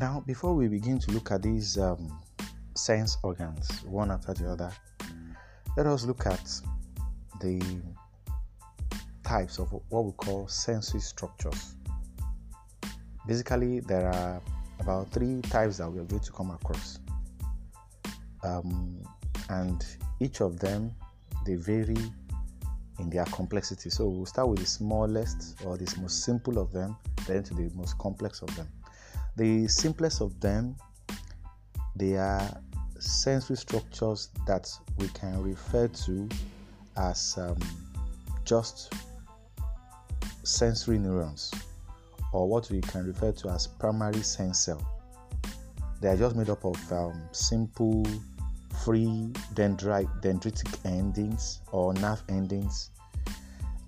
Now, 0.00 0.24
before 0.26 0.54
we 0.54 0.66
begin 0.66 0.98
to 0.98 1.10
look 1.10 1.30
at 1.30 1.42
these 1.42 1.76
um, 1.76 2.22
sense 2.74 3.18
organs, 3.22 3.82
one 3.84 4.10
after 4.10 4.32
the 4.32 4.50
other, 4.50 4.72
let 5.76 5.86
us 5.86 6.06
look 6.06 6.24
at 6.24 6.40
the 7.42 7.60
types 9.22 9.58
of 9.58 9.70
what 9.90 10.06
we 10.06 10.12
call 10.12 10.48
sensory 10.48 11.00
structures. 11.00 11.74
Basically, 13.26 13.80
there 13.80 14.08
are 14.08 14.40
about 14.80 15.12
three 15.12 15.42
types 15.42 15.76
that 15.76 15.92
we 15.92 16.00
are 16.00 16.04
going 16.04 16.22
to 16.22 16.32
come 16.32 16.50
across, 16.50 16.98
um, 18.42 19.02
and 19.50 19.84
each 20.18 20.40
of 20.40 20.58
them 20.58 20.94
they 21.44 21.56
vary 21.56 21.98
in 23.00 23.10
their 23.10 23.26
complexity. 23.26 23.90
So 23.90 24.08
we'll 24.08 24.24
start 24.24 24.48
with 24.48 24.60
the 24.60 24.66
smallest 24.66 25.60
or 25.62 25.76
the 25.76 25.94
most 26.00 26.24
simple 26.24 26.58
of 26.58 26.72
them, 26.72 26.96
then 27.26 27.42
to 27.42 27.52
the 27.52 27.70
most 27.74 27.98
complex 27.98 28.40
of 28.40 28.56
them. 28.56 28.66
The 29.36 29.68
simplest 29.68 30.20
of 30.20 30.38
them, 30.40 30.76
they 31.96 32.16
are 32.16 32.60
sensory 32.98 33.56
structures 33.56 34.28
that 34.46 34.70
we 34.98 35.08
can 35.08 35.42
refer 35.42 35.88
to 35.88 36.28
as 36.96 37.36
um, 37.38 37.58
just 38.44 38.92
sensory 40.42 40.98
neurons, 40.98 41.52
or 42.32 42.48
what 42.48 42.70
we 42.70 42.80
can 42.80 43.06
refer 43.06 43.32
to 43.32 43.48
as 43.50 43.66
primary 43.66 44.22
sense 44.22 44.60
cell. 44.60 44.84
They 46.00 46.08
are 46.08 46.16
just 46.16 46.36
made 46.36 46.50
up 46.50 46.64
of 46.64 46.92
um, 46.92 47.22
simple 47.32 48.04
free 48.84 49.30
dendritic 49.54 50.86
endings 50.86 51.60
or 51.70 51.92
nerve 51.94 52.22
endings 52.28 52.90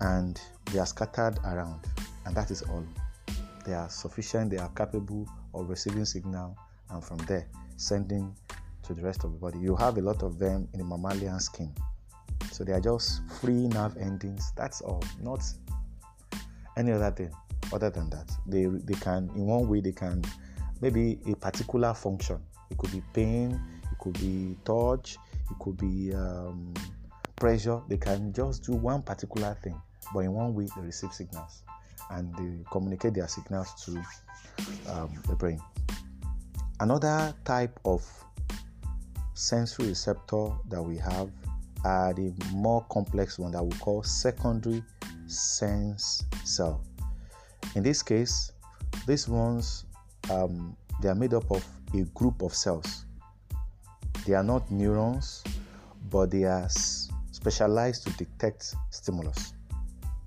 and 0.00 0.40
they 0.72 0.78
are 0.78 0.86
scattered 0.86 1.38
around 1.44 1.80
and 2.26 2.34
that 2.34 2.50
is 2.50 2.62
all 2.62 2.84
they 3.70 3.76
are 3.76 3.88
sufficient 3.88 4.50
they 4.50 4.58
are 4.58 4.68
capable 4.70 5.28
of 5.54 5.68
receiving 5.68 6.04
signal 6.04 6.56
and 6.90 7.04
from 7.04 7.18
there 7.18 7.46
sending 7.76 8.34
to 8.82 8.94
the 8.94 9.02
rest 9.02 9.22
of 9.22 9.32
the 9.32 9.38
body. 9.38 9.58
You 9.60 9.76
have 9.76 9.96
a 9.98 10.00
lot 10.00 10.24
of 10.24 10.40
them 10.40 10.68
in 10.72 10.80
the 10.80 10.84
mammalian 10.84 11.38
skin. 11.38 11.72
So 12.50 12.64
they 12.64 12.72
are 12.72 12.80
just 12.80 13.22
free 13.40 13.68
nerve 13.68 13.96
endings. 13.96 14.52
That's 14.56 14.80
all. 14.80 15.02
Not 15.22 15.44
any 16.76 16.90
other 16.90 17.12
thing 17.12 17.30
other 17.72 17.90
than 17.90 18.10
that. 18.10 18.28
They 18.46 18.66
they 18.66 18.94
can 18.94 19.30
in 19.36 19.46
one 19.46 19.68
way 19.68 19.80
they 19.80 19.92
can 19.92 20.24
maybe 20.80 21.20
a 21.28 21.36
particular 21.36 21.94
function. 21.94 22.40
It 22.70 22.78
could 22.78 22.90
be 22.90 23.02
pain 23.12 23.60
it 23.92 23.98
could 23.98 24.14
be 24.14 24.56
touch, 24.64 25.16
it 25.50 25.58
could 25.60 25.76
be 25.76 26.12
um, 26.14 26.74
pressure. 27.36 27.80
They 27.88 27.98
can 27.98 28.32
just 28.32 28.64
do 28.64 28.72
one 28.72 29.02
particular 29.02 29.56
thing, 29.62 29.80
but 30.12 30.20
in 30.20 30.32
one 30.32 30.54
way 30.54 30.66
they 30.74 30.82
receive 30.82 31.12
signals 31.12 31.62
and 32.10 32.34
they 32.36 32.64
communicate 32.70 33.14
their 33.14 33.28
signals 33.28 33.72
to 33.84 33.92
um, 34.90 35.10
the 35.28 35.34
brain. 35.34 35.60
Another 36.80 37.34
type 37.44 37.78
of 37.84 38.06
sensory 39.34 39.88
receptor 39.88 40.50
that 40.68 40.82
we 40.82 40.96
have 40.96 41.30
are 41.84 42.12
the 42.12 42.32
more 42.52 42.84
complex 42.90 43.38
one 43.38 43.52
that 43.52 43.62
we 43.62 43.76
call 43.78 44.02
secondary 44.02 44.82
sense 45.26 46.24
cell. 46.44 46.82
In 47.74 47.82
this 47.82 48.02
case, 48.02 48.52
these 49.06 49.28
ones 49.28 49.84
um, 50.30 50.76
they 51.02 51.08
are 51.08 51.14
made 51.14 51.34
up 51.34 51.50
of 51.50 51.64
a 51.94 52.02
group 52.14 52.42
of 52.42 52.54
cells 52.54 53.06
they 54.26 54.34
are 54.34 54.44
not 54.44 54.70
neurons, 54.70 55.42
but 56.10 56.30
they 56.30 56.44
are 56.44 56.68
specialized 56.68 58.06
to 58.06 58.12
detect 58.12 58.74
stimulus. 58.90 59.54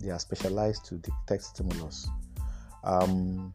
They 0.04 0.12
are 0.12 0.20
specialized 0.20 0.86
to 0.86 0.96
detect 0.96 1.44
stimulus. 1.44 2.08
Um, 2.84 3.54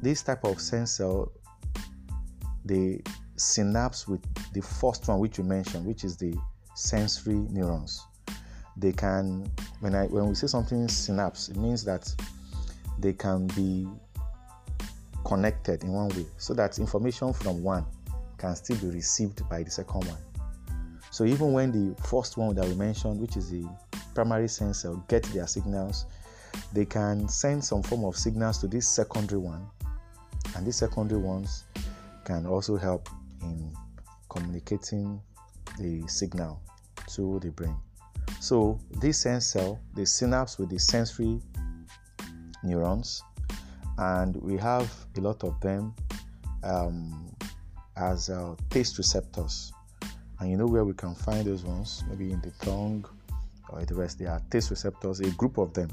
this 0.00 0.22
type 0.22 0.44
of 0.44 0.60
sensor, 0.60 1.24
they 2.64 3.02
synapse 3.36 4.06
with 4.06 4.22
the 4.52 4.62
first 4.62 5.08
one 5.08 5.18
which 5.18 5.38
you 5.38 5.44
mentioned, 5.44 5.84
which 5.84 6.04
is 6.04 6.16
the 6.16 6.34
sensory 6.74 7.34
neurons. 7.34 8.06
They 8.76 8.92
can, 8.92 9.50
when 9.80 9.94
I 9.94 10.06
when 10.06 10.28
we 10.28 10.34
say 10.34 10.46
something 10.46 10.86
synapse, 10.88 11.48
it 11.48 11.56
means 11.56 11.82
that 11.84 12.14
they 12.98 13.12
can 13.12 13.48
be 13.48 13.88
connected 15.24 15.82
in 15.82 15.92
one 15.92 16.08
way, 16.10 16.26
so 16.36 16.54
that 16.54 16.78
information 16.78 17.32
from 17.32 17.62
one 17.62 17.84
can 18.38 18.54
still 18.54 18.76
be 18.76 18.88
received 18.88 19.48
by 19.48 19.62
the 19.62 19.70
second 19.70 20.04
one. 20.04 20.18
So 21.10 21.24
even 21.24 21.52
when 21.52 21.72
the 21.72 22.00
first 22.02 22.36
one 22.36 22.54
that 22.54 22.66
we 22.66 22.74
mentioned, 22.74 23.18
which 23.18 23.36
is 23.36 23.50
the 23.50 23.66
primary 24.16 24.48
sensor, 24.48 24.96
get 25.08 25.22
their 25.24 25.46
signals, 25.46 26.06
they 26.72 26.86
can 26.86 27.28
send 27.28 27.62
some 27.62 27.82
form 27.82 28.02
of 28.06 28.16
signals 28.16 28.56
to 28.58 28.66
this 28.66 28.88
secondary 28.88 29.38
one, 29.40 29.66
and 30.56 30.66
these 30.66 30.76
secondary 30.76 31.20
ones 31.20 31.64
can 32.24 32.46
also 32.46 32.78
help 32.78 33.10
in 33.42 33.72
communicating 34.30 35.20
the 35.78 36.02
signal 36.08 36.58
to 37.08 37.38
the 37.40 37.50
brain. 37.50 37.76
So 38.40 38.80
this 38.90 39.20
sense 39.20 39.48
cell, 39.48 39.78
they 39.94 40.06
synapse 40.06 40.58
with 40.58 40.70
the 40.70 40.78
sensory 40.78 41.42
neurons, 42.62 43.22
and 43.98 44.34
we 44.36 44.56
have 44.56 44.90
a 45.18 45.20
lot 45.20 45.44
of 45.44 45.60
them 45.60 45.94
um, 46.64 47.36
as 47.98 48.30
uh, 48.30 48.54
taste 48.70 48.96
receptors. 48.96 49.72
And 50.40 50.50
you 50.50 50.56
know 50.56 50.66
where 50.66 50.84
we 50.84 50.94
can 50.94 51.14
find 51.14 51.46
those 51.46 51.64
ones? 51.64 52.02
Maybe 52.08 52.32
in 52.32 52.40
the 52.40 52.52
tongue 52.64 53.04
or 53.70 53.84
the 53.84 53.94
rest. 53.94 54.18
They 54.18 54.26
are 54.26 54.40
taste 54.50 54.70
receptors, 54.70 55.20
a 55.20 55.30
group 55.32 55.58
of 55.58 55.72
them. 55.74 55.90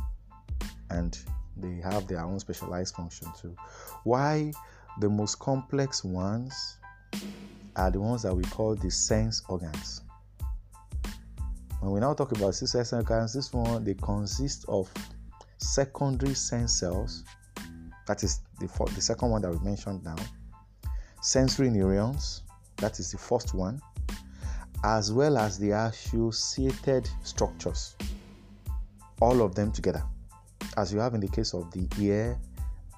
And 0.90 1.18
they 1.58 1.82
have 1.84 2.08
their 2.08 2.22
own 2.22 2.40
specialized 2.40 2.96
function 2.96 3.28
too. 3.40 3.56
Why 4.04 4.52
the 5.00 5.10
most 5.10 5.40
complex 5.40 6.04
ones 6.04 6.78
are 7.76 7.90
the 7.90 8.00
ones 8.00 8.24
that 8.24 8.36
we 8.36 8.44
call 8.44 8.76
the 8.76 8.92
sense 8.92 9.42
organs. 9.50 10.02
When 11.80 11.92
we 11.92 12.00
now 12.00 12.14
talk 12.14 12.32
about 12.32 12.56
six 12.56 12.72
sense 12.72 12.94
organs, 12.94 13.34
this 13.34 13.52
one 13.52 13.84
they 13.84 13.96
consist 13.96 14.66
of 14.68 14.92
secondary 15.58 16.34
sense 16.34 16.80
cells. 16.80 17.24
That 18.08 18.24
is 18.24 18.42
the, 18.60 18.68
the 18.94 19.02
second 19.02 19.30
one 19.30 19.42
that 19.42 19.52
we 19.52 19.60
mentioned 19.60 20.04
now 20.04 20.16
sensory 21.24 21.70
neurons, 21.70 22.44
that 22.78 23.00
is 23.00 23.12
the 23.12 23.18
first 23.18 23.54
one, 23.54 23.82
as 24.84 25.14
well 25.14 25.38
as 25.38 25.58
the 25.58 25.72
associated 25.72 27.10
structures, 27.24 27.96
all 29.22 29.42
of 29.42 29.56
them 29.56 29.72
together. 29.72 30.04
As 30.76 30.94
you 30.94 31.00
have 31.00 31.14
in 31.14 31.22
the 31.22 31.28
case 31.28 31.54
of 31.54 31.72
the 31.72 31.88
ear, 32.00 32.38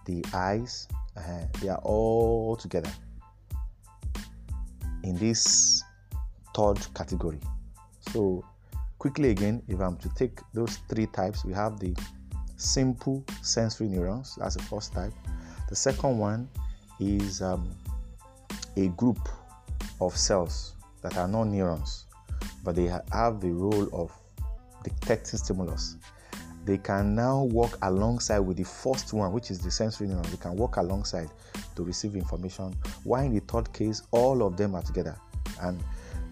the 0.06 0.24
eyes, 0.34 0.88
uh, 1.16 1.22
they 1.62 1.70
are 1.70 1.82
all 1.84 2.56
together 2.56 2.92
in 5.04 5.16
this 5.18 5.84
third 6.56 6.80
category. 6.96 7.40
So, 8.12 8.44
quickly 8.98 9.30
again, 9.30 9.62
if 9.68 9.80
I'm 9.80 9.98
to 9.98 10.10
take 10.16 10.40
those 10.54 10.78
three 10.90 11.08
types, 11.08 11.46
we 11.46 11.54
have 11.54 11.80
the 11.80 11.96
simple 12.58 13.24
sensory 13.42 13.90
neurons, 13.90 14.36
that's 14.40 14.56
the 14.56 14.64
first 14.64 14.94
type. 14.94 15.14
The 15.70 15.76
second 15.76 16.18
one 16.18 16.50
is 17.00 17.42
um, 17.42 17.70
a 18.78 18.88
group 18.90 19.20
of 20.02 20.16
cells 20.18 20.75
that 21.06 21.18
are 21.18 21.28
not 21.28 21.44
neurons, 21.46 22.06
but 22.64 22.76
they 22.76 22.86
have 23.12 23.40
the 23.40 23.52
role 23.52 23.88
of 23.94 24.12
detecting 24.84 25.38
stimulus. 25.38 25.98
They 26.66 26.80
can 26.80 27.14
now 27.14 27.44
work 27.44 27.78
alongside 27.84 28.40
with 28.40 28.58
the 28.58 28.64
first 28.64 29.14
one, 29.14 29.32
which 29.32 29.52
is 29.52 29.60
the 29.60 29.70
sensory 29.70 30.08
neuron. 30.08 30.26
They 30.32 30.38
can 30.38 30.56
work 30.56 30.78
alongside 30.78 31.30
to 31.76 31.84
receive 31.84 32.16
information. 32.16 32.76
While 33.04 33.26
in 33.26 33.36
the 33.36 33.42
third 33.42 33.72
case, 33.72 34.02
all 34.10 34.42
of 34.42 34.58
them 34.58 34.74
are 34.74 34.82
together, 34.82 35.16
and 35.62 35.84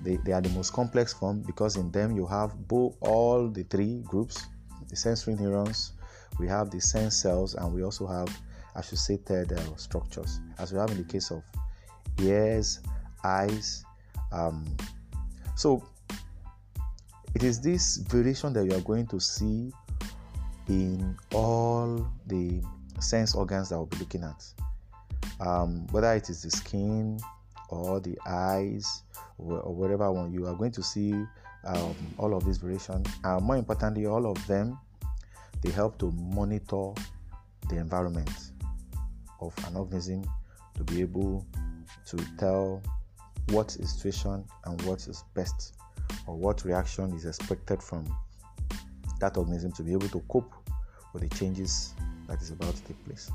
they, 0.02 0.16
they 0.18 0.32
are 0.32 0.42
the 0.42 0.50
most 0.50 0.74
complex 0.74 1.14
form 1.14 1.42
because 1.42 1.76
in 1.76 1.92
them 1.92 2.16
you 2.16 2.26
have 2.26 2.68
both 2.68 2.96
all 3.02 3.48
the 3.48 3.62
three 3.64 4.02
groups, 4.08 4.48
the 4.90 4.96
sensory 4.96 5.36
neurons, 5.36 5.92
we 6.40 6.48
have 6.48 6.72
the 6.72 6.82
sense 6.82 7.16
cells, 7.16 7.54
and 7.54 7.72
we 7.72 7.84
also 7.84 8.08
have 8.08 8.36
associated 8.76 9.54
uh, 9.54 9.76
structures, 9.76 10.40
as 10.58 10.74
we 10.74 10.80
have 10.80 10.90
in 10.90 10.98
the 10.98 11.04
case 11.04 11.30
of 11.30 11.44
ears, 12.20 12.80
eyes. 13.24 13.86
Um, 14.34 14.66
so 15.56 15.84
it 17.36 17.44
is 17.44 17.62
this 17.62 17.98
variation 17.98 18.54
that 18.54 18.66
you 18.66 18.74
are 18.74 18.82
going 18.82 19.08
to 19.08 19.20
see 19.20 19.72
in 20.68 21.18
all 21.34 22.08
the 22.28 22.62
sense 23.00 23.36
organs 23.36 23.70
that 23.70 23.78
we'll 23.78 23.86
be 23.88 23.98
looking 23.98 24.24
at. 24.24 24.44
Um, 25.40 25.88
whether 25.88 26.14
it 26.14 26.30
is 26.30 26.42
the 26.42 26.52
skin 26.52 27.20
or 27.70 28.00
the 28.00 28.18
eyes 28.26 29.04
or, 29.38 29.74
whatever 29.74 30.12
one, 30.12 30.32
you 30.32 30.48
are 30.48 30.56
going 30.56 30.72
to 30.72 30.84
see 30.84 31.14
um, 31.66 31.96
all 32.18 32.36
of 32.36 32.46
these 32.46 32.58
variation. 32.58 33.04
And 33.24 33.46
more 33.46 33.58
importantly, 33.58 34.06
all 34.06 34.30
of 34.30 34.48
them 34.48 34.78
they 35.62 35.72
help 35.72 35.98
to 35.98 36.12
monitor 36.12 36.92
the 37.70 37.78
environment 37.78 38.30
of 39.40 39.54
an 39.68 39.78
organism 39.78 40.24
to 40.76 40.84
be 40.84 41.02
able 41.02 41.46
to 42.06 42.18
tell 42.38 42.82
what 43.50 43.76
is 43.76 43.92
situation 43.92 44.44
and 44.66 44.82
what 44.84 45.08
is 45.08 45.24
best 45.34 45.76
or 46.28 46.36
what 46.36 46.64
reaction 46.66 47.14
is 47.14 47.26
expected 47.26 47.82
from 47.82 48.06
that 49.20 49.38
organism 49.38 49.72
to 49.72 49.84
be 49.84 49.94
able 49.94 50.10
to 50.10 50.20
cope 50.30 50.54
with 51.14 51.28
the 51.28 51.38
changes 51.38 51.94
that 52.28 52.42
is 52.42 52.52
about 52.52 52.76
to 52.76 52.84
take 52.84 53.06
place. 53.06 53.32